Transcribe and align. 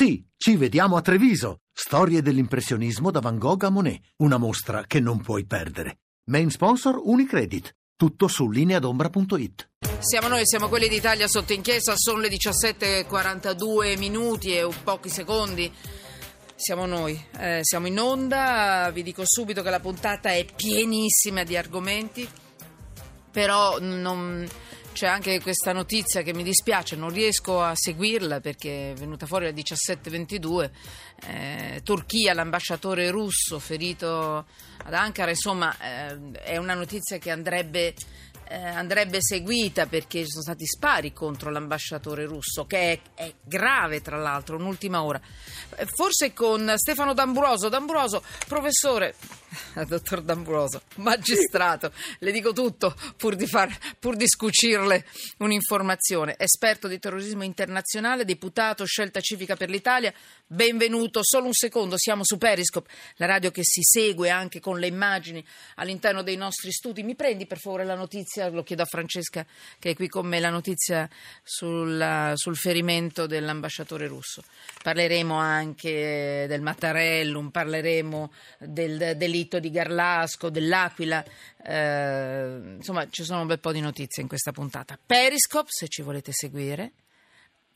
Sì, 0.00 0.24
ci 0.36 0.54
vediamo 0.54 0.94
a 0.94 1.00
Treviso. 1.00 1.62
Storie 1.72 2.22
dell'impressionismo 2.22 3.10
da 3.10 3.18
Van 3.18 3.36
Gogh 3.36 3.64
a 3.64 3.68
Monet. 3.68 4.00
Una 4.18 4.36
mostra 4.36 4.84
che 4.86 5.00
non 5.00 5.20
puoi 5.20 5.44
perdere. 5.44 6.02
Main 6.26 6.50
sponsor 6.50 7.00
Unicredit. 7.02 7.74
Tutto 7.96 8.28
su 8.28 8.48
lineadombra.it. 8.48 9.70
Siamo 9.98 10.28
noi, 10.28 10.42
siamo 10.46 10.68
quelli 10.68 10.88
d'Italia 10.88 11.26
sotto 11.26 11.52
inchiesta, 11.52 11.94
sono 11.96 12.20
le 12.20 12.28
17.42 12.28 13.98
minuti 13.98 14.56
e 14.56 14.68
pochi 14.84 15.08
secondi. 15.08 15.68
Siamo 16.54 16.86
noi, 16.86 17.20
eh, 17.36 17.58
siamo 17.62 17.88
in 17.88 17.98
onda, 17.98 18.92
vi 18.94 19.02
dico 19.02 19.22
subito 19.24 19.62
che 19.62 19.70
la 19.70 19.80
puntata 19.80 20.30
è 20.30 20.44
pienissima 20.44 21.42
di 21.42 21.56
argomenti, 21.56 22.28
però 23.32 23.80
non 23.80 24.48
c'è 24.98 25.06
anche 25.06 25.40
questa 25.40 25.72
notizia 25.72 26.22
che 26.22 26.34
mi 26.34 26.42
dispiace, 26.42 26.96
non 26.96 27.10
riesco 27.10 27.62
a 27.62 27.72
seguirla 27.72 28.40
perché 28.40 28.90
è 28.90 28.94
venuta 28.94 29.26
fuori 29.26 29.46
alle 29.46 29.54
17.22. 29.54 30.70
Eh, 31.24 31.80
Turchia, 31.84 32.34
l'ambasciatore 32.34 33.08
russo 33.10 33.60
ferito 33.60 34.44
ad 34.82 34.92
Ankara, 34.92 35.30
insomma 35.30 35.72
eh, 35.78 36.32
è 36.42 36.56
una 36.56 36.74
notizia 36.74 37.18
che 37.18 37.30
andrebbe 37.30 37.94
eh, 38.48 38.56
andrebbe 38.56 39.18
seguita 39.20 39.86
perché 39.86 40.24
ci 40.24 40.30
sono 40.30 40.42
stati 40.42 40.66
spari 40.66 41.12
contro 41.12 41.50
l'ambasciatore 41.50 42.24
russo, 42.24 42.66
che 42.66 42.92
è, 42.92 43.00
è 43.14 43.34
grave 43.44 44.00
tra 44.00 44.16
l'altro, 44.16 44.56
un'ultima 44.56 45.04
ora. 45.04 45.20
Forse 45.94 46.32
con 46.32 46.72
Stefano 46.76 47.14
D'Ambroso. 47.14 47.68
D'Ambroso, 47.68 48.22
professore, 48.48 49.14
dottor 49.86 50.22
D'Ambroso, 50.22 50.82
magistrato, 50.96 51.92
sì. 51.94 52.16
le 52.20 52.32
dico 52.32 52.52
tutto 52.52 52.94
pur 53.16 53.34
di, 53.34 53.46
far, 53.46 53.76
pur 53.98 54.16
di 54.16 54.28
scucirle 54.28 55.06
un'informazione. 55.38 56.34
Esperto 56.38 56.88
di 56.88 56.98
terrorismo 56.98 57.44
internazionale, 57.44 58.24
deputato, 58.24 58.84
scelta 58.84 59.20
civica 59.20 59.56
per 59.56 59.70
l'Italia, 59.70 60.12
benvenuto. 60.46 61.20
Solo 61.22 61.46
un 61.46 61.54
secondo, 61.54 61.96
siamo 61.96 62.24
su 62.24 62.36
Periscope, 62.36 62.90
la 63.16 63.26
radio 63.26 63.50
che 63.50 63.62
si 63.64 63.80
segue 63.82 64.30
anche 64.30 64.60
con 64.60 64.78
le 64.78 64.86
immagini 64.86 65.44
all'interno 65.76 66.22
dei 66.22 66.36
nostri 66.36 66.70
studi. 66.70 67.02
Mi 67.02 67.14
prendi 67.14 67.46
per 67.46 67.58
favore 67.58 67.84
la 67.84 67.94
notizia, 67.94 68.48
lo 68.48 68.62
chiedo 68.62 68.82
a 68.82 68.86
Francesca 68.86 69.46
che 69.78 69.90
è 69.90 69.94
qui 69.94 70.08
con 70.08 70.26
me, 70.26 70.40
la 70.40 70.50
notizia 70.50 71.08
sul, 71.42 72.32
sul 72.34 72.56
ferimento 72.56 73.26
dell'ambasciatore 73.26 74.06
russo. 74.06 74.42
Parleremo 74.82 75.34
anche 75.34 76.46
del 76.48 76.60
Mattarellum, 76.60 77.50
parleremo 77.50 78.32
del, 78.58 79.14
del 79.16 79.37
delitto 79.38 79.60
di 79.60 79.70
Garlasco, 79.70 80.50
dell'Aquila, 80.50 81.24
eh, 81.62 82.60
insomma 82.76 83.08
ci 83.08 83.24
sono 83.24 83.42
un 83.42 83.46
bel 83.46 83.60
po' 83.60 83.72
di 83.72 83.80
notizie 83.80 84.22
in 84.22 84.28
questa 84.28 84.52
puntata. 84.52 84.98
Periscope, 85.04 85.68
se 85.70 85.88
ci 85.88 86.02
volete 86.02 86.32
seguire, 86.32 86.92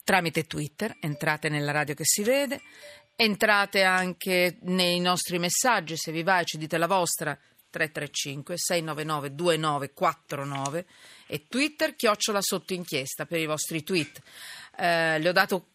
tramite 0.05 0.47
Twitter, 0.47 0.97
entrate 1.01 1.49
nella 1.49 1.71
radio 1.71 1.95
che 1.95 2.05
si 2.05 2.23
vede, 2.23 2.61
entrate 3.15 3.83
anche 3.83 4.59
nei 4.63 4.99
nostri 4.99 5.39
messaggi, 5.39 5.97
se 5.97 6.11
vi 6.11 6.23
va 6.23 6.41
e 6.41 6.45
ci 6.45 6.59
dite 6.59 6.79
la 6.79 6.87
vostra, 6.87 7.39
335 7.71 8.57
699 8.59 9.35
2949 9.35 10.87
e 11.27 11.47
Twitter 11.49 11.95
chiocciola 11.95 12.41
sotto 12.43 12.75
inchiesta 12.75 13.25
per 13.25 13.39
i 13.39 13.47
vostri 13.47 13.83
tweet. 13.83 14.21
Eh, 14.77 15.19
le 15.19 15.29
ho 15.29 15.33
dato 15.33 15.67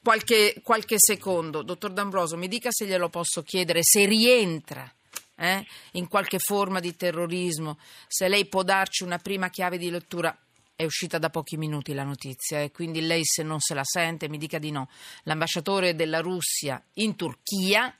qualche, 0.00 0.60
qualche 0.62 0.96
secondo. 0.98 1.62
Dottor 1.62 1.92
D'Ambroso, 1.92 2.36
mi 2.36 2.46
dica 2.46 2.68
se 2.70 2.86
glielo 2.86 3.08
posso 3.08 3.42
chiedere, 3.42 3.80
se 3.82 4.04
rientra 4.04 4.88
eh, 5.36 5.64
in 5.92 6.08
qualche 6.08 6.38
forma 6.38 6.80
di 6.80 6.94
terrorismo, 6.96 7.78
se 8.06 8.28
lei 8.28 8.46
può 8.46 8.62
darci 8.62 9.02
una 9.02 9.18
prima 9.18 9.48
chiave 9.50 9.78
di 9.78 9.90
lettura. 9.90 10.36
È 10.76 10.84
uscita 10.84 11.18
da 11.18 11.30
pochi 11.30 11.56
minuti 11.56 11.94
la 11.94 12.02
notizia 12.02 12.60
e 12.60 12.72
quindi 12.72 13.00
lei 13.00 13.22
se 13.24 13.44
non 13.44 13.60
se 13.60 13.74
la 13.74 13.84
sente 13.84 14.28
mi 14.28 14.38
dica 14.38 14.58
di 14.58 14.72
no. 14.72 14.88
L'ambasciatore 15.22 15.94
della 15.94 16.20
Russia 16.20 16.82
in 16.94 17.14
Turchia, 17.14 17.94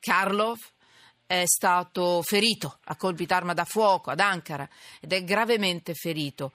Karlov, 0.00 0.58
è 1.26 1.44
stato 1.46 2.22
ferito 2.22 2.78
a 2.84 2.96
colpi 2.96 3.24
d'arma 3.24 3.54
da 3.54 3.64
fuoco 3.64 4.10
ad 4.10 4.20
Ankara 4.20 4.68
ed 5.00 5.12
è 5.12 5.22
gravemente 5.24 5.94
ferito. 5.94 6.52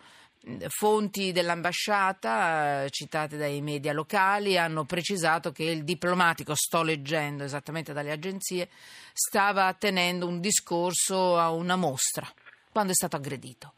Fonti 0.69 1.31
dell'ambasciata, 1.31 2.83
eh, 2.83 2.89
citate 2.89 3.37
dai 3.37 3.61
media 3.61 3.91
locali, 3.91 4.57
hanno 4.57 4.85
precisato 4.85 5.51
che 5.51 5.63
il 5.63 5.83
diplomatico, 5.83 6.55
sto 6.55 6.83
leggendo 6.83 7.43
esattamente 7.43 7.93
dalle 7.93 8.11
agenzie, 8.11 8.69
stava 9.13 9.73
tenendo 9.73 10.27
un 10.27 10.39
discorso 10.39 11.37
a 11.37 11.51
una 11.51 11.75
mostra 11.75 12.27
quando 12.71 12.91
è 12.91 12.95
stato 12.95 13.15
aggredito. 13.15 13.73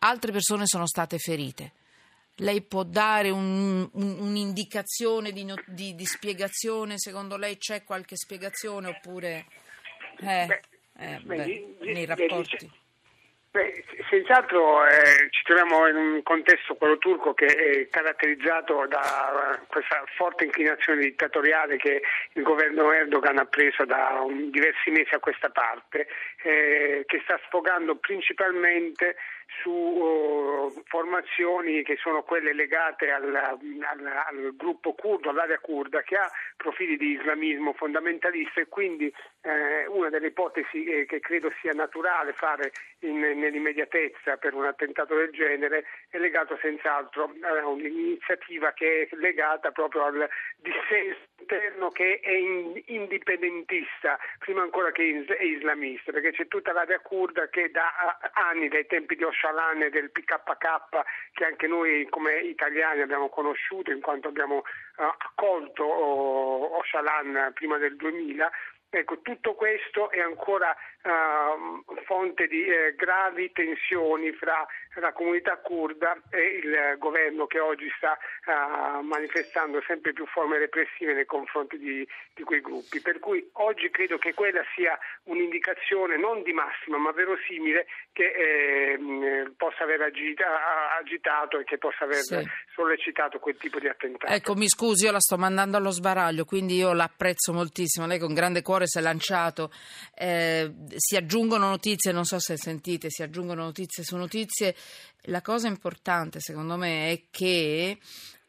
Altre 0.00 0.32
persone 0.32 0.66
sono 0.66 0.86
state 0.86 1.18
ferite. 1.18 1.72
Lei 2.36 2.62
può 2.62 2.84
dare 2.84 3.30
un, 3.30 3.88
un, 3.92 4.16
un'indicazione 4.20 5.32
di, 5.32 5.44
di, 5.66 5.94
di, 5.94 6.06
spiegazione? 6.06 6.94
Secondo 6.96 7.36
lei 7.36 7.58
c'è 7.58 7.82
qualche 7.82 8.16
spiegazione 8.16 8.88
oppure 8.88 9.46
eh, 10.20 10.62
eh, 10.96 11.20
beh, 11.20 11.76
nei 11.80 12.04
rapporti? 12.06 12.70
Beh, 13.50 13.82
senz'altro 14.10 14.86
eh, 14.86 15.30
ci 15.30 15.42
troviamo 15.44 15.86
in 15.88 15.96
un 15.96 16.22
contesto, 16.22 16.74
quello 16.74 16.98
turco, 16.98 17.32
che 17.32 17.46
è 17.46 17.88
caratterizzato 17.88 18.86
da 18.86 19.58
questa 19.68 20.04
forte 20.16 20.44
inclinazione 20.44 21.00
dittatoriale 21.00 21.78
che 21.78 22.02
il 22.34 22.42
governo 22.42 22.92
Erdogan 22.92 23.38
ha 23.38 23.46
preso 23.46 23.86
da 23.86 24.20
un, 24.22 24.50
diversi 24.50 24.90
mesi 24.90 25.14
a 25.14 25.18
questa 25.18 25.48
parte, 25.48 26.08
eh, 26.42 27.04
che 27.06 27.20
sta 27.24 27.40
sfogando 27.46 27.96
principalmente 27.96 29.16
su 29.62 29.70
uh, 29.70 30.82
formazioni 30.84 31.82
che 31.82 31.96
sono 31.96 32.22
quelle 32.22 32.52
legate 32.52 33.10
al, 33.10 33.34
al, 33.34 33.58
al, 34.06 34.54
gruppo 34.54 34.92
curdo, 34.92 35.30
all'area 35.30 35.58
kurda, 35.58 36.02
che 36.02 36.16
ha 36.16 36.30
profili 36.56 36.96
di 36.96 37.12
islamismo 37.12 37.72
fondamentalista 37.72 38.60
e 38.60 38.68
quindi 38.68 39.12
eh, 39.42 39.86
una 39.86 40.10
delle 40.10 40.28
ipotesi 40.28 40.84
eh, 40.84 41.06
che 41.06 41.20
credo 41.20 41.50
sia 41.60 41.72
naturale 41.72 42.32
fare 42.32 42.72
in, 43.00 43.18
nell'immediatezza 43.18 44.36
per 44.36 44.54
un 44.54 44.66
attentato 44.66 45.14
del 45.14 45.30
genere 45.30 45.84
è 46.10 46.18
legato 46.18 46.58
senz'altro 46.60 47.32
a 47.40 47.66
un'iniziativa 47.66 48.72
che 48.72 49.08
è 49.10 49.16
legata 49.16 49.70
proprio 49.70 50.04
al 50.04 50.28
dissenso 50.56 51.26
interno 51.40 51.88
che 51.90 52.20
è 52.20 52.32
in, 52.32 52.82
indipendentista, 52.86 54.18
prima 54.38 54.62
ancora 54.62 54.90
che 54.90 55.24
è 55.26 55.42
islamista, 55.42 56.12
perché 56.12 56.32
c'è 56.32 56.48
tutta 56.48 56.72
l'area 56.72 56.98
kurda 56.98 57.48
che 57.48 57.70
da 57.70 58.18
anni, 58.32 58.68
dai 58.68 58.86
tempi 58.86 59.14
di 59.14 59.22
Ocalan 59.22 59.37
e 59.84 59.90
del 59.90 60.10
PKK 60.10 61.02
che 61.32 61.44
anche 61.44 61.66
noi 61.66 62.06
come 62.10 62.38
italiani 62.40 63.02
abbiamo 63.02 63.28
conosciuto 63.28 63.90
in 63.90 64.00
quanto 64.00 64.28
abbiamo 64.28 64.56
uh, 64.56 65.02
accolto 65.02 65.84
Ocalan 65.84 67.52
prima 67.54 67.78
del 67.78 67.96
2000 67.96 68.50
Ecco, 68.90 69.20
tutto 69.20 69.54
questo 69.54 70.10
è 70.10 70.20
ancora 70.20 70.74
uh, 71.02 71.84
fonte 72.04 72.46
di 72.46 72.64
eh, 72.64 72.94
gravi 72.96 73.52
tensioni 73.52 74.32
fra 74.32 74.66
la 74.94 75.12
comunità 75.12 75.58
kurda 75.58 76.16
e 76.30 76.58
il 76.62 76.96
governo 76.96 77.46
che 77.46 77.60
oggi 77.60 77.92
sta 77.98 78.16
uh, 78.46 79.02
manifestando 79.02 79.82
sempre 79.86 80.14
più 80.14 80.24
forme 80.24 80.56
repressive 80.56 81.12
nei 81.12 81.26
confronti 81.26 81.76
di, 81.76 82.08
di, 82.34 82.42
quei 82.44 82.62
gruppi. 82.62 83.02
Per 83.02 83.18
cui 83.18 83.46
oggi 83.54 83.90
credo 83.90 84.16
che 84.16 84.32
quella 84.32 84.64
sia 84.74 84.98
un'indicazione 85.24 86.16
non 86.16 86.42
di 86.42 86.54
massima 86.54 86.96
ma 86.96 87.12
verosimile 87.12 87.86
che 88.12 88.24
eh, 88.24 89.47
possa 89.78 89.84
aver 89.84 90.00
agita, 90.00 90.44
agitato 90.98 91.58
e 91.58 91.64
che 91.64 91.78
possa 91.78 92.04
aver 92.04 92.22
sì. 92.22 92.42
sollecitato 92.74 93.38
quel 93.38 93.56
tipo 93.56 93.78
di 93.78 93.88
attentato. 93.88 94.32
Ecco, 94.32 94.54
mi 94.54 94.68
scusi, 94.68 95.04
io 95.04 95.12
la 95.12 95.20
sto 95.20 95.38
mandando 95.38 95.76
allo 95.76 95.90
sbaraglio, 95.90 96.44
quindi 96.44 96.76
io 96.76 96.92
l'apprezzo 96.92 97.52
moltissimo. 97.52 98.06
Lei 98.06 98.18
con 98.18 98.34
grande 98.34 98.62
cuore 98.62 98.86
si 98.86 98.98
è 98.98 99.00
lanciato. 99.00 99.70
Eh, 100.14 100.72
si 100.96 101.16
aggiungono 101.16 101.68
notizie, 101.68 102.12
non 102.12 102.24
so 102.24 102.38
se 102.38 102.56
sentite, 102.56 103.10
si 103.10 103.22
aggiungono 103.22 103.62
notizie 103.62 104.02
su 104.02 104.16
notizie. 104.16 104.74
La 105.22 105.42
cosa 105.42 105.68
importante, 105.68 106.40
secondo 106.40 106.76
me, 106.76 107.10
è 107.10 107.22
che 107.30 107.98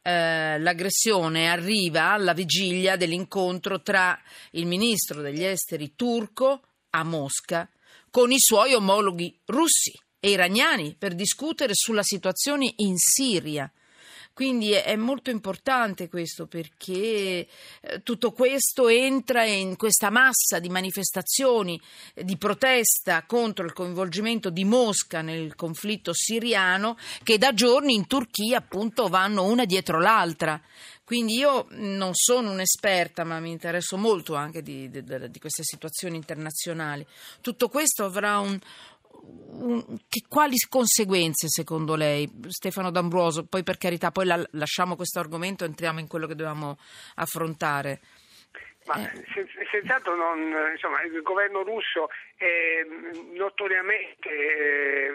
eh, 0.02 0.60
l'aggressione 0.60 1.50
arriva 1.50 2.12
alla 2.12 2.34
vigilia 2.34 2.96
dell'incontro 2.96 3.82
tra 3.82 4.20
il 4.52 4.66
ministro 4.66 5.22
degli 5.22 5.44
esteri 5.44 5.94
turco 5.96 6.62
a 6.92 7.04
Mosca 7.04 7.70
con 8.10 8.32
i 8.32 8.40
suoi 8.40 8.74
omologhi 8.74 9.40
russi 9.46 9.94
e 10.20 10.32
iraniani 10.32 10.96
per 10.98 11.16
discutere 11.16 11.74
sulla 11.74 12.04
situazione 12.04 12.74
in 12.78 12.98
Siria. 12.98 13.72
Quindi 14.40 14.72
è 14.72 14.96
molto 14.96 15.32
importante 15.32 16.08
questo 16.08 16.48
perché 16.48 17.46
eh, 17.82 18.04
tutto 18.04 18.32
questo 18.32 18.88
entra 18.88 19.44
in 19.44 19.76
questa 19.76 20.10
massa 20.10 20.60
di 20.60 20.70
manifestazioni 20.70 21.78
di 22.16 22.38
protesta 22.38 23.26
contro 23.26 23.66
il 23.66 23.74
coinvolgimento 23.74 24.50
di 24.50 24.64
Mosca 24.64 25.22
nel 25.22 25.56
conflitto 25.56 26.14
siriano 26.14 26.98
che 27.22 27.38
da 27.38 27.54
giorni 27.54 27.94
in 27.96 28.08
Turchia 28.08 28.60
appunto 28.60 29.10
vanno 29.10 29.44
una 29.44 29.66
dietro 29.66 30.00
l'altra. 30.00 30.62
Quindi 31.04 31.34
io 31.34 31.66
non 31.72 32.12
sono 32.14 32.52
un'esperta, 32.52 33.26
ma 33.26 33.40
mi 33.40 33.50
interesso 33.50 33.98
molto 33.98 34.36
anche 34.36 34.62
di, 34.62 34.90
di, 34.90 35.04
di 35.04 35.40
queste 35.40 35.64
situazioni 35.64 36.16
internazionali. 36.16 37.06
Tutto 37.42 37.68
questo 37.68 38.06
avrà 38.06 38.38
un, 38.40 38.58
che, 40.08 40.24
quali 40.28 40.56
conseguenze 40.70 41.48
secondo 41.50 41.96
lei, 41.96 42.30
Stefano 42.48 42.92
D'Ambroso? 42.92 43.46
Poi 43.46 43.64
per 43.64 43.78
carità, 43.78 44.12
poi 44.12 44.26
la, 44.26 44.42
lasciamo 44.52 44.96
questo 44.96 45.20
argomento 45.20 45.64
e 45.64 45.68
entriamo 45.68 46.00
in 46.00 46.08
quello 46.08 46.28
che 46.28 46.36
dobbiamo 46.36 46.78
affrontare. 47.16 48.00
Ma 48.86 48.96
eh. 49.12 49.26
senz'altro 49.70 50.16
non, 50.16 50.72
insomma, 50.72 51.04
il 51.04 51.22
governo 51.22 51.62
russo 51.62 52.10
è 52.36 52.84
notoriamente 53.34 54.30
eh, 54.30 55.12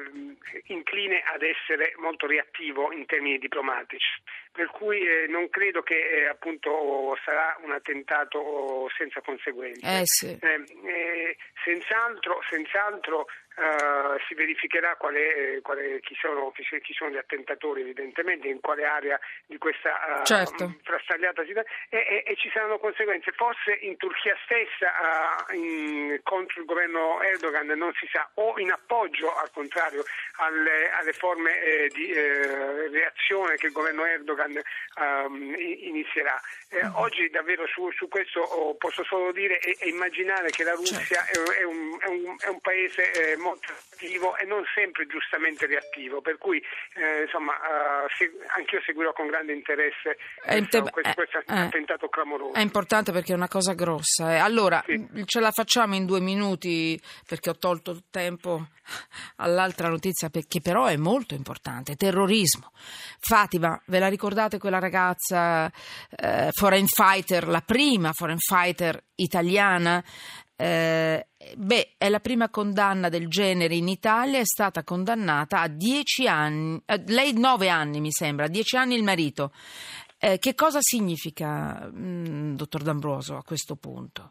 incline 0.66 1.22
ad 1.22 1.42
essere 1.42 1.94
molto 1.96 2.26
reattivo 2.26 2.92
in 2.92 3.04
termini 3.06 3.38
diplomatici, 3.38 4.22
per 4.52 4.68
cui 4.70 5.00
eh, 5.00 5.26
non 5.26 5.48
credo 5.50 5.82
che 5.82 6.28
appunto 6.30 7.18
sarà 7.24 7.58
un 7.62 7.72
attentato 7.72 8.88
senza 8.96 9.20
conseguenze. 9.22 9.80
Eh 9.80 10.02
sì. 10.04 10.38
Eh, 10.40 10.64
eh, 10.86 11.36
senz'altro, 11.64 12.40
senz'altro 12.48 13.26
Uh, 13.54 14.18
si 14.26 14.34
verificherà 14.34 14.96
qual 14.96 15.14
è, 15.14 15.60
qual 15.62 15.78
è, 15.78 16.00
chi, 16.00 16.16
sono, 16.18 16.50
chi, 16.50 16.92
sono, 16.92 17.10
gli 17.10 17.16
attentatori 17.16 17.82
evidentemente, 17.82 18.48
in 18.48 18.60
quale 18.60 18.84
area 18.84 19.18
di 19.46 19.58
questa 19.58 20.20
uh, 20.20 20.24
certo. 20.24 20.74
frastagliata 20.82 21.44
situazione 21.44 21.68
e, 21.88 21.98
e, 21.98 22.32
e, 22.32 22.36
ci 22.36 22.50
saranno 22.52 22.78
conseguenze. 22.78 23.30
Forse 23.32 23.78
in 23.80 23.96
Turchia 23.96 24.36
stessa 24.44 24.90
uh, 24.90 25.54
in, 25.54 26.20
contro 26.24 26.60
il 26.60 26.66
governo 26.66 27.22
Erdogan 27.22 27.66
non 27.66 27.92
si 27.94 28.08
sa, 28.10 28.28
o 28.34 28.58
in 28.58 28.72
appoggio 28.72 29.34
al 29.36 29.50
contrario 29.52 30.02
alle, 30.36 30.90
alle 30.90 31.12
forme 31.12 31.62
eh, 31.62 31.90
di 31.92 32.10
eh, 32.10 32.88
reazione 32.88 33.56
che 33.56 33.66
il 33.66 33.72
governo 33.72 34.04
Erdogan 34.04 34.60
um, 34.96 35.54
inizierà. 35.56 36.40
Eh, 36.70 36.84
mm. 36.84 36.94
oggi 36.94 37.30
davvero 37.30 37.66
su, 37.66 37.90
su 37.92 38.08
questo 38.08 38.40
oh, 38.40 38.74
posso 38.76 39.04
solo 39.04 39.32
dire 39.32 39.58
e, 39.60 39.76
e, 39.78 39.88
immaginare 39.88 40.50
che 40.50 40.64
la 40.64 40.72
Russia 40.72 40.98
certo. 40.98 41.52
è, 41.52 41.58
è, 41.58 41.62
un, 41.62 41.96
è, 42.00 42.06
un, 42.06 42.36
è 42.38 42.48
un 42.48 42.60
paese 42.60 43.12
eh, 43.12 43.36
molto 43.44 43.72
attivo 43.72 44.36
e 44.36 44.44
non 44.46 44.64
sempre 44.74 45.06
giustamente 45.06 45.66
reattivo, 45.66 46.20
per 46.20 46.38
cui 46.38 46.58
eh, 46.94 47.22
insomma 47.22 47.52
se, 48.16 48.32
anch'io 48.56 48.80
seguirò 48.84 49.12
con 49.12 49.26
grande 49.26 49.52
interesse 49.52 50.16
questo, 50.42 50.82
te- 50.82 50.90
questo, 50.90 51.14
questo 51.14 51.38
eh, 51.38 51.60
attentato 51.60 52.08
clamoroso. 52.08 52.54
È 52.54 52.60
importante 52.60 53.12
perché 53.12 53.32
è 53.32 53.36
una 53.36 53.48
cosa 53.48 53.74
grossa. 53.74 54.34
Eh. 54.34 54.38
Allora, 54.38 54.82
sì. 54.86 55.22
ce 55.26 55.40
la 55.40 55.50
facciamo 55.50 55.94
in 55.94 56.06
due 56.06 56.20
minuti 56.20 56.98
perché 57.26 57.50
ho 57.50 57.58
tolto 57.58 58.02
tempo 58.10 58.68
all'altra 59.36 59.88
notizia 59.88 60.30
che 60.30 60.60
però 60.60 60.86
è 60.86 60.96
molto 60.96 61.34
importante, 61.34 61.96
terrorismo. 61.96 62.70
Fatima, 63.20 63.80
ve 63.86 63.98
la 63.98 64.08
ricordate 64.08 64.58
quella 64.58 64.78
ragazza 64.78 65.70
eh, 66.10 66.48
foreign 66.52 66.86
fighter, 66.86 67.46
la 67.48 67.60
prima 67.60 68.12
foreign 68.12 68.38
fighter 68.38 69.02
italiana? 69.16 70.02
Eh, 70.56 71.26
beh, 71.56 71.94
è 71.98 72.08
la 72.08 72.20
prima 72.20 72.48
condanna 72.48 73.08
del 73.08 73.28
genere 73.28 73.74
in 73.74 73.88
Italia, 73.88 74.38
è 74.38 74.44
stata 74.44 74.84
condannata 74.84 75.60
a 75.60 75.68
dieci 75.68 76.28
anni, 76.28 76.80
eh, 76.86 77.02
lei 77.06 77.32
nove 77.32 77.68
anni 77.68 78.00
mi 78.00 78.12
sembra, 78.12 78.46
dieci 78.46 78.76
anni 78.76 78.94
il 78.94 79.02
marito. 79.02 79.52
Eh, 80.18 80.38
che 80.38 80.54
cosa 80.54 80.78
significa, 80.80 81.90
mh, 81.92 81.98
mm, 81.98 82.54
dottor 82.54 82.82
D'Ambroso, 82.82 83.36
a 83.36 83.42
questo 83.42 83.74
punto? 83.74 84.30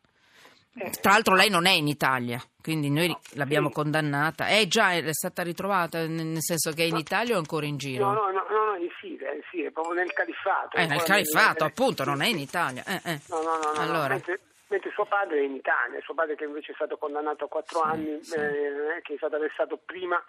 Eh, 0.75 0.90
Tra 0.90 1.12
l'altro 1.12 1.36
lei 1.36 1.50
non 1.50 1.68
è 1.68 1.72
in 1.72 1.88
Italia, 1.88 2.42
quindi 2.60 2.90
noi 2.90 3.10
no, 3.10 3.20
l'abbiamo 3.34 3.68
sì. 3.68 3.74
condannata. 3.75 4.48
È 4.48 4.66
già 4.66 4.94
è 4.94 5.14
stata 5.14 5.44
ritrovata, 5.44 6.08
nel 6.08 6.42
senso 6.42 6.72
che 6.72 6.84
è 6.84 6.88
in 6.88 6.96
Italia 6.96 7.36
o 7.36 7.38
ancora 7.38 7.68
in 7.68 7.78
giro? 7.78 8.12
No, 8.12 8.14
no, 8.14 8.31
no, 8.31 8.72
no 8.72 8.75
in 8.78 8.90
Siria, 9.00 9.31
in 9.34 9.42
Siria, 9.52 9.70
proprio 9.70 9.94
nel 9.94 10.12
califfato. 10.14 10.78
Eh, 10.78 10.88
nel 10.88 11.04
califfato, 11.04 11.64
appunto, 11.64 12.04
non 12.06 12.22
è 12.24 12.28
in 12.28 12.40
Italia. 12.40 12.84
Eh, 12.86 13.02
eh. 13.04 13.20
No, 13.30 13.42
no, 13.44 13.60
no. 13.75 13.80
Allora. 13.80 14.14
Mentre, 14.16 14.40
mentre, 14.74 14.92
suo 14.92 15.06
padre 15.06 15.40
è 15.40 15.44
in 15.44 15.54
Italia, 15.54 16.02
suo 16.02 16.16
padre 16.16 16.36
che 16.36 16.46
invece 16.46 16.72
è 16.72 16.75
stato 16.75 16.98
condannato 16.98 17.46
a 17.46 17.48
quattro 17.48 17.80
sì, 17.80 17.86
anni, 17.86 18.24
sì. 18.24 18.36
Eh, 18.36 19.02
che 19.04 19.14
è 19.14 19.18
stato 19.18 19.36
arrestato 19.36 19.78
prima 19.78 20.22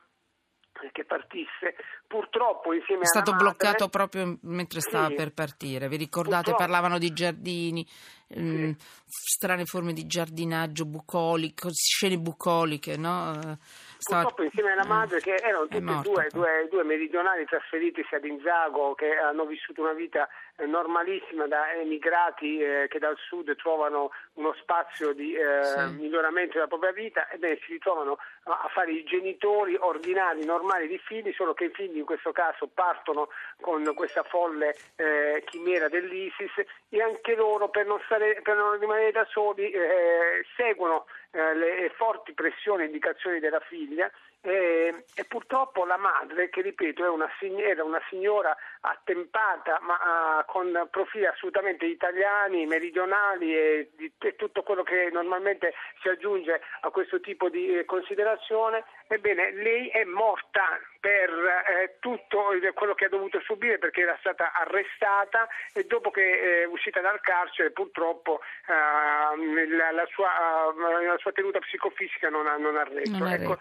che 0.92 1.04
partisse, 1.04 1.76
purtroppo 2.06 2.72
insieme 2.74 3.02
è 3.02 3.06
stato 3.06 3.30
madre, 3.30 3.46
bloccato 3.46 3.88
proprio 3.88 4.38
mentre 4.42 4.80
stava 4.80 5.06
sì, 5.06 5.14
per 5.14 5.32
partire. 5.32 5.88
Vi 5.88 5.96
ricordate? 5.96 6.50
Purtroppo. 6.50 6.62
Parlavano 6.62 6.98
di 6.98 7.12
giardini, 7.12 7.86
sì. 8.28 8.40
mh, 8.40 8.76
strane 9.06 9.64
forme 9.64 9.92
di 9.92 10.04
giardinaggio, 10.06 10.84
bucolico, 10.84 11.70
scene 11.72 12.18
bucoliche, 12.18 12.96
no? 12.96 13.58
Purtroppo 14.04 14.42
insieme 14.42 14.72
alla 14.72 14.84
madre, 14.84 15.20
che 15.20 15.34
erano 15.34 15.66
tutti 15.66 15.76
e 15.76 16.00
due, 16.02 16.28
due, 16.30 16.68
due, 16.70 16.84
meridionali 16.84 17.44
trasferitisi 17.44 18.14
ad 18.14 18.24
Inzago, 18.24 18.94
che 18.94 19.16
hanno 19.16 19.46
vissuto 19.46 19.82
una 19.82 19.92
vita 19.92 20.28
eh, 20.56 20.66
normalissima 20.66 21.46
da 21.46 21.72
emigrati 21.72 22.60
eh, 22.60 22.86
che 22.88 22.98
dal 22.98 23.16
sud 23.16 23.54
trovano 23.56 24.10
uno 24.34 24.54
spazio 24.60 25.12
di 25.12 25.34
eh, 25.34 25.64
sì. 25.64 25.94
miglioramento 26.00 26.54
della 26.54 26.66
propria 26.66 26.92
vita, 26.92 27.30
ebbene 27.30 27.58
si 27.64 27.72
ritrovano 27.72 28.18
a 28.44 28.68
fare 28.72 28.92
i 28.92 29.04
genitori 29.04 29.74
ordinari, 29.78 30.44
normali 30.44 30.86
di 30.86 30.98
figli, 30.98 31.32
solo 31.32 31.54
che 31.54 31.64
i 31.64 31.70
figli 31.70 31.98
in 31.98 32.04
questo 32.04 32.32
caso 32.32 32.68
partono 32.72 33.28
con 33.60 33.90
questa 33.94 34.22
folle 34.22 34.74
eh, 34.96 35.42
chimera 35.46 35.88
dell'ISIS 35.88 36.52
e 36.88 37.02
anche 37.02 37.34
loro 37.34 37.70
per 37.70 37.86
non, 37.86 38.00
stare, 38.04 38.40
per 38.42 38.56
non 38.56 38.78
rimanere 38.78 39.12
da 39.12 39.26
soli 39.30 39.70
eh, 39.70 40.44
seguono 40.56 41.06
eh, 41.30 41.54
le 41.54 41.92
forti 41.96 42.32
pressioni 42.32 42.82
e 42.82 42.86
indicazioni 42.86 43.40
della 43.40 43.60
figlia 43.60 44.10
e, 44.46 45.04
e, 45.14 45.24
purtroppo 45.24 45.86
la 45.86 45.96
madre, 45.96 46.50
che 46.50 46.60
ripeto 46.60 47.10
una, 47.10 47.30
era 47.56 47.82
una 47.82 48.00
signora 48.10 48.54
attempata 48.80 49.80
ma 49.80 49.94
uh, 49.94 50.44
con 50.44 50.86
profili 50.90 51.24
assolutamente 51.24 51.86
italiani, 51.86 52.66
meridionali 52.66 53.56
e, 53.56 53.90
di, 53.96 54.12
e, 54.18 54.36
tutto 54.36 54.62
quello 54.62 54.82
che 54.82 55.08
normalmente 55.10 55.72
si 56.02 56.08
aggiunge 56.08 56.60
a 56.82 56.90
questo 56.90 57.20
tipo 57.20 57.48
di 57.48 57.78
eh, 57.78 57.86
considerazione, 58.34 58.84
ebbene 59.08 59.52
lei 59.52 59.88
è 59.88 60.04
morta 60.04 60.62
per 61.04 61.28
eh, 61.28 61.96
tutto 62.00 62.44
quello 62.72 62.94
che 62.94 63.04
ha 63.04 63.08
dovuto 63.10 63.38
subire 63.44 63.76
perché 63.76 64.00
era 64.00 64.16
stata 64.20 64.52
arrestata 64.54 65.46
e 65.74 65.84
dopo 65.84 66.10
che 66.10 66.22
è 66.22 66.46
eh, 66.62 66.64
uscita 66.64 67.02
dal 67.02 67.20
carcere 67.20 67.72
purtroppo 67.72 68.40
uh, 68.40 69.36
la, 69.68 69.90
la, 69.92 70.06
sua, 70.10 70.72
uh, 70.72 71.04
la, 71.04 71.18
sua, 71.18 71.32
tenuta 71.32 71.58
psicofisica 71.58 72.30
non 72.30 72.46
ha, 72.46 72.56
non 72.56 72.78
ha 72.78 72.84
retto. 72.84 73.18
Non 73.18 73.28
ecco, 73.28 73.58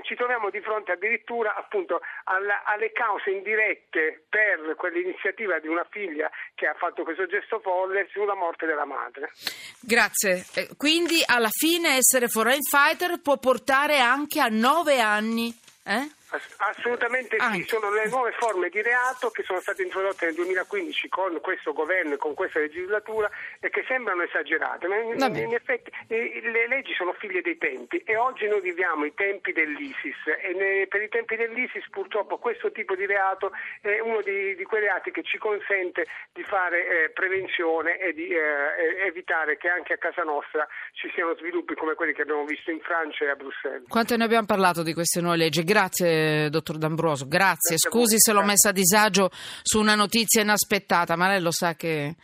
ci 0.00 0.14
troviamo 0.14 0.48
di 0.48 0.62
fronte 0.62 0.92
addirittura 0.92 1.54
appunto 1.54 2.00
alla, 2.24 2.64
alle 2.64 2.90
cause 2.92 3.28
indirette 3.28 4.24
per 4.30 4.74
quell'iniziativa 4.74 5.58
di 5.58 5.68
una 5.68 5.86
figlia 5.90 6.30
che 6.54 6.66
ha 6.66 6.74
fatto 6.74 7.04
questo 7.04 7.26
gesto 7.26 7.60
folle 7.60 8.08
sulla 8.12 8.34
morte 8.34 8.64
della 8.64 8.86
madre. 8.86 9.30
Grazie. 9.78 10.42
Eh, 10.54 10.68
quindi 10.78 11.22
alla 11.26 11.50
fine 11.50 11.96
essere 11.96 12.28
foreign 12.28 12.62
fighter 12.62 13.20
può 13.20 13.36
portare 13.36 13.98
anche 13.98 14.40
a 14.40 14.48
nove 14.48 15.00
anni. 15.00 15.52
Eh? 15.84 16.20
Assolutamente 16.58 17.36
sì, 17.52 17.62
sono 17.64 17.92
le 17.92 18.08
nuove 18.08 18.32
forme 18.32 18.68
di 18.68 18.80
reato 18.80 19.30
che 19.30 19.42
sono 19.42 19.60
state 19.60 19.82
introdotte 19.82 20.26
nel 20.26 20.34
2015 20.34 21.08
con 21.08 21.40
questo 21.40 21.72
governo 21.72 22.14
e 22.14 22.16
con 22.16 22.34
questa 22.34 22.60
legislatura 22.60 23.30
e 23.60 23.68
che 23.68 23.84
sembrano 23.86 24.22
esagerate, 24.22 24.88
ma 24.88 24.96
in, 24.96 25.36
in 25.36 25.54
effetti 25.54 25.90
le 26.08 26.68
leggi 26.68 26.94
sono 26.94 27.12
figlie 27.12 27.42
dei 27.42 27.58
tempi 27.58 27.98
e 27.98 28.16
oggi 28.16 28.46
noi 28.48 28.60
viviamo 28.60 29.04
i 29.04 29.14
tempi 29.14 29.52
dell'ISIS 29.52 30.16
e 30.40 30.54
ne, 30.54 30.86
per 30.86 31.02
i 31.02 31.08
tempi 31.08 31.36
dell'ISIS 31.36 31.88
purtroppo 31.90 32.38
questo 32.38 32.72
tipo 32.72 32.94
di 32.94 33.06
reato 33.06 33.52
è 33.80 33.98
uno 34.00 34.22
di, 34.22 34.54
di 34.54 34.64
quei 34.64 34.80
reati 34.80 35.10
che 35.10 35.22
ci 35.22 35.38
consente 35.38 36.06
di 36.32 36.42
fare 36.44 37.04
eh, 37.04 37.10
prevenzione 37.10 37.98
e 37.98 38.12
di 38.12 38.28
eh, 38.28 39.06
evitare 39.06 39.56
che 39.56 39.68
anche 39.68 39.94
a 39.94 39.98
casa 39.98 40.22
nostra 40.22 40.66
ci 40.92 41.10
siano 41.14 41.34
sviluppi 41.36 41.74
come 41.74 41.94
quelli 41.94 42.12
che 42.12 42.22
abbiamo 42.22 42.44
visto 42.44 42.70
in 42.70 42.80
Francia 42.80 43.24
e 43.24 43.28
a 43.28 43.34
Bruxelles. 43.34 43.88
Quanto 43.88 44.16
ne 44.16 44.24
abbiamo 44.24 44.46
parlato 44.46 44.82
di 44.82 44.94
queste 44.94 45.20
nuove 45.20 45.36
leggi? 45.36 45.62
Grazie 45.64 46.21
dottor 46.50 46.78
D'Ambroso. 46.78 47.26
Grazie, 47.26 47.78
scusi 47.78 48.16
se 48.18 48.32
l'ho 48.32 48.42
messa 48.42 48.70
a 48.70 48.72
disagio 48.72 49.30
su 49.62 49.78
una 49.78 49.94
notizia 49.94 50.42
inaspettata, 50.42 51.16
ma 51.16 51.28
lei 51.28 51.40
lo 51.40 51.52
sa 51.52 51.74
che 51.74 52.16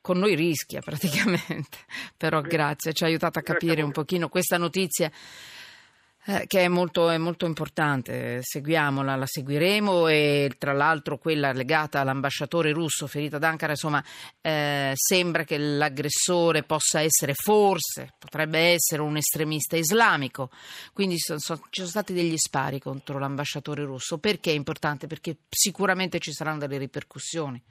con 0.00 0.18
noi 0.18 0.34
rischia 0.34 0.80
praticamente. 0.80 1.78
Però 2.16 2.40
grazie, 2.40 2.92
ci 2.92 3.04
ha 3.04 3.06
aiutato 3.06 3.38
a 3.38 3.42
capire 3.42 3.82
un 3.82 3.90
pochino 3.90 4.28
questa 4.28 4.56
notizia 4.56 5.10
eh, 6.28 6.46
che 6.48 6.62
è 6.62 6.68
molto, 6.68 7.08
è 7.08 7.18
molto, 7.18 7.46
importante, 7.46 8.40
seguiamola, 8.42 9.14
la 9.14 9.26
seguiremo 9.26 10.08
e 10.08 10.52
tra 10.58 10.72
l'altro 10.72 11.18
quella 11.18 11.52
legata 11.52 12.00
all'ambasciatore 12.00 12.72
russo 12.72 13.06
ferito 13.06 13.36
ad 13.36 13.44
Ankara, 13.44 13.72
insomma 13.72 14.04
eh, 14.40 14.90
sembra 14.94 15.44
che 15.44 15.56
l'aggressore 15.56 16.64
possa 16.64 17.00
essere 17.00 17.32
forse, 17.34 18.14
potrebbe 18.18 18.58
essere 18.58 19.02
un 19.02 19.16
estremista 19.16 19.76
islamico, 19.76 20.50
quindi 20.92 21.16
so, 21.18 21.38
so, 21.38 21.56
ci 21.70 21.80
sono 21.80 21.88
stati 21.88 22.12
degli 22.12 22.36
spari 22.36 22.80
contro 22.80 23.20
l'ambasciatore 23.20 23.84
russo, 23.84 24.18
perché 24.18 24.50
è 24.50 24.54
importante? 24.54 25.06
Perché 25.06 25.36
sicuramente 25.48 26.18
ci 26.18 26.32
saranno 26.32 26.58
delle 26.58 26.78
ripercussioni. 26.78 27.62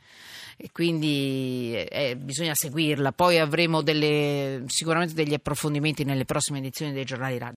E 0.57 0.69
quindi 0.71 1.73
eh, 1.75 2.15
bisogna 2.15 2.53
seguirla, 2.55 3.11
poi 3.11 3.39
avremo 3.39 3.81
delle, 3.81 4.63
sicuramente 4.67 5.13
degli 5.13 5.33
approfondimenti 5.33 6.05
nelle 6.05 6.23
prossime 6.23 6.59
edizioni 6.59 6.93
dei 6.93 7.03
giornali 7.03 7.37
radio. 7.37 7.53